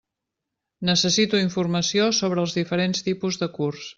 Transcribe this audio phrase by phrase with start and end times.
[0.89, 3.87] Necessito informació sobre els diferents tipus de curs.